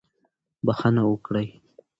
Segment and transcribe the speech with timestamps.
[0.65, 1.47] بښنه وکړئ.